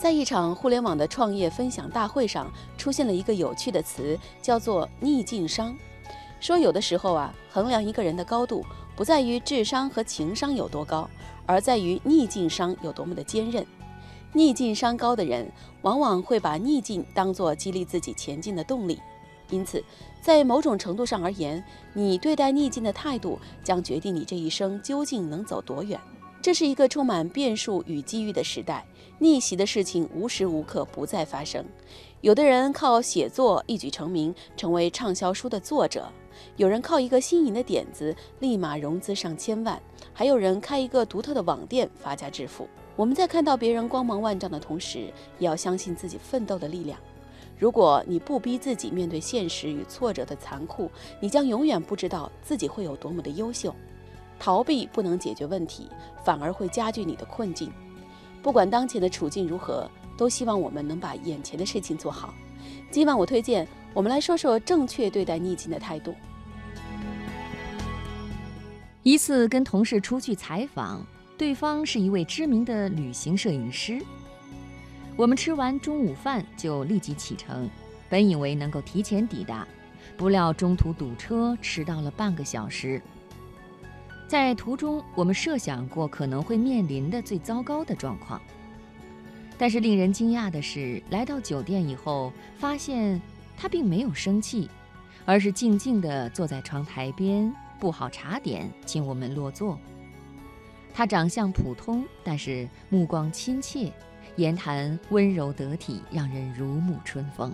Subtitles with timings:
[0.00, 5.76] 在一场互联网的创业分享大会上，出现了一个有趣的词，叫做“逆境商”。
[6.40, 8.64] 说有的时候啊，衡量一个人的高度，
[8.96, 11.06] 不在于智商和情商有多高，
[11.44, 13.62] 而在于逆境商有多么的坚韧。
[14.32, 15.46] 逆境商高的人，
[15.82, 18.98] 往往会把逆境当作激励自己前进的动力。
[19.50, 19.84] 因此，
[20.22, 21.62] 在某种程度上而言，
[21.92, 26.00] 你对待逆境的态度，将决定你这一生究竟能走多远。
[26.42, 28.86] 这是一个充满变数与机遇的时代，
[29.18, 31.62] 逆袭的事情无时无刻不在发生。
[32.22, 36.04] 有的人靠写作一举成名，成为畅销书的作者；
[36.56, 39.78] 有人靠一个新颖的点子，立马融资上千万；
[40.14, 42.66] 还有人开一个独特的网店，发家致富。
[42.96, 46.98] 我们在看到别人光芒万丈的同时，也要相信自己奋斗的力量。
[47.58, 53.74] 如果你不逼自己面对现实与挫折的残酷，你将永远不知道自己会有多么的优秀。
[54.40, 55.88] 逃避不能解决问题，
[56.24, 57.70] 反而会加剧你的困境。
[58.42, 62.34] 不管当前的处境如何，都希望我们能把眼前的事情做好。
[62.90, 66.14] 今晚我推荐我们来说说正确对待逆境的态度。
[69.02, 74.00] 一次跟同事出去采访，对方是一位知名的旅行摄影师。
[75.16, 77.68] 我们吃完中午饭就立即启程，
[78.08, 79.68] 本以为能够提前抵达，
[80.16, 83.02] 不料中途堵车，迟到了半个小时。
[84.30, 88.40] 在途中，我们设想过可能会面临的最糟糕的状况。
[89.58, 93.20] 但是令人惊讶的是，来到酒店以后，发现
[93.56, 94.70] 他并没有生气，
[95.24, 99.76] 而是静静地坐在窗台边，布好茶点，请我们落座。
[100.94, 103.92] 他长相普通，但是目光亲切，
[104.36, 107.52] 言谈温柔得体，让人如沐春风。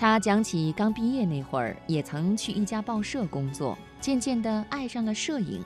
[0.00, 3.76] 他讲起刚毕业那会儿，也曾去一家报社工作。
[4.00, 5.62] 渐渐地爱上了摄影，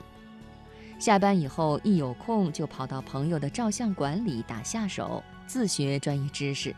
[0.99, 6.75] 下班以后一有空就跑到朋友的照相馆里打下手，自学专业知识。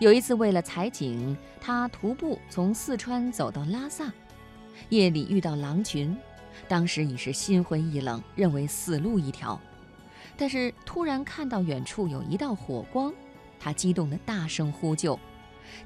[0.00, 4.12] 有一次为了采景，他徒步从四川走到拉萨，
[4.88, 6.16] 夜里遇到狼群，
[6.66, 9.56] 当时已是心灰意冷，认为死路一条。
[10.36, 13.14] 但是突然看到远处有一道火光，
[13.60, 15.16] 他激动地大声呼救，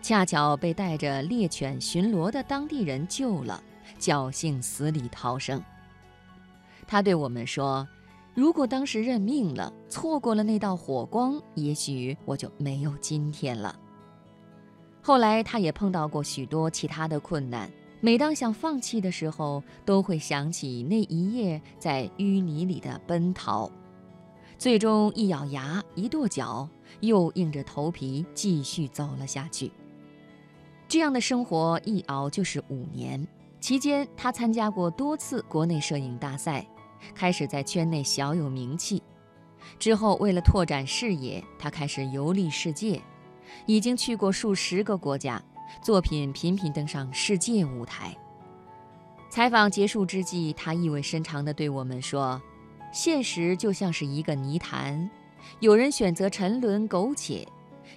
[0.03, 3.63] 恰巧被带着猎犬巡逻的当地人救了。
[3.99, 5.63] 侥幸死里逃生。
[6.87, 7.89] 他对我们说
[8.35, 13.75] ：“如果当时认命了，错过了那道火光，也许我就没有今天了。”
[15.03, 17.69] 后来，他也碰到过许多其他的困难。
[18.01, 23.71] 每当想放弃的时候，都会想起那一夜在淤泥里的奔逃。
[24.59, 26.69] 最终，一咬牙，一跺脚，
[27.01, 29.71] 又硬着头皮继续走了下去。
[30.89, 33.27] 这样的生活一熬就是五年。
[33.61, 36.65] 期间，他参加过多次国内摄影大赛，
[37.15, 39.03] 开始在圈内小有名气。
[39.79, 43.03] 之后，为了拓展视野，他开始游历世界，
[43.67, 45.43] 已经去过数十个国家，
[45.83, 48.17] 作品频频登上世界舞台。
[49.29, 52.41] 采访结束之际，他意味深长地对我们说
[52.95, 55.11] ：“现实就像是一个泥潭，
[55.61, 57.47] 有人选择沉沦苟且，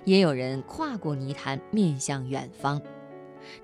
[0.06, 2.82] 也有人跨过泥潭，面向远方。”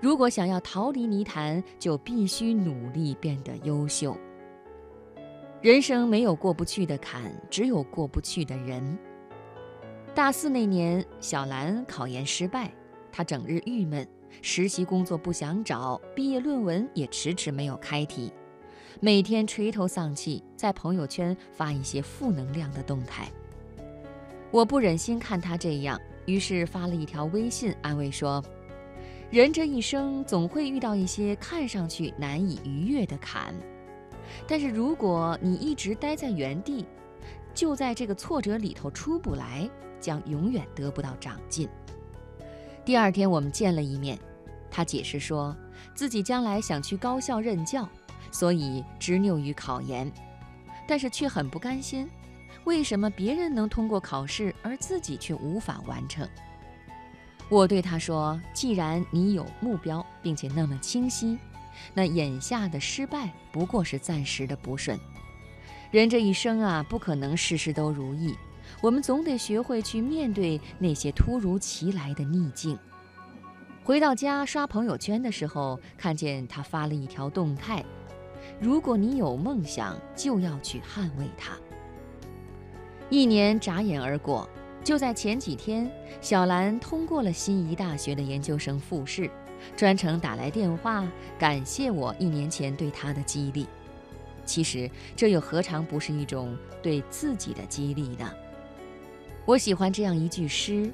[0.00, 4.16] 如果想要逃离泥潭，就必须努力变得优秀。
[5.62, 8.98] 人生没有过不去的坎，只有过不去的人。
[10.14, 12.72] 大四那年，小兰考研失败，
[13.12, 14.06] 她整日郁闷，
[14.42, 18.32] 实习工作不想找，毕业论文也迟迟没有开题，
[19.00, 23.28] 每天垂头丧气，在朋友圈发一些负能量的动态。
[24.50, 28.42] 我不忍心看他这样，于是发了一条微信安慰说。
[29.30, 33.54] 人这一生总会遇到一些看上去难以逾越的坎，
[34.46, 36.86] 但是如果你一直待在原地，
[37.52, 39.68] 就在这个挫折里头出不来，
[40.00, 41.68] 将永远得不到长进。
[42.86, 44.18] 第二天我们见了一面，
[44.70, 45.54] 他解释说
[45.94, 47.86] 自己将来想去高校任教，
[48.32, 50.10] 所以执拗于考研，
[50.86, 52.08] 但是却很不甘心，
[52.68, 56.28] 为什么别人能通过考试，而自己却无法完成？
[57.48, 61.38] 我对他说：“既然你有目标，并且那么清晰，
[61.94, 65.00] 那眼下的失败不过是暂时的不顺。
[65.90, 68.36] 人这一生啊，不可能事事都如意，
[68.82, 72.78] 我们总得学会去面对那些突如其来的逆境。”
[73.82, 77.82] 回到家刷朋友圈的时候，看见他发了一条动态
[78.60, 81.56] ：“如果你有梦想，就要去捍卫它。”
[83.10, 84.48] 一年眨眼而过。
[84.84, 85.90] 就在前几天，
[86.20, 89.30] 小兰通过了心仪大学的研究生复试，
[89.76, 91.06] 专程打来电话
[91.38, 93.66] 感谢我一年前对她的激励。
[94.46, 98.32] 其实这又何尝不是一种对自己的激励呢？
[99.44, 100.90] 我喜欢这样一句诗：“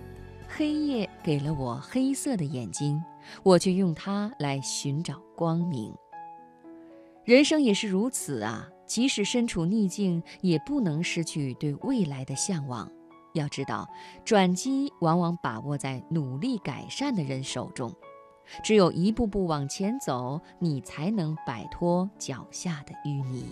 [0.48, 3.00] 黑夜给了我黑色的眼睛，
[3.44, 5.94] 我却用它来寻找光明。”
[7.24, 8.68] 人生也是如此啊！
[8.94, 12.88] 即使身处逆境，也不能失去对未来的向往。
[13.32, 13.88] 要知道，
[14.24, 17.92] 转机往往把握在努力改善的人手中。
[18.62, 23.44] 只有一步步往前走，你才能摆脱脚下的淤泥。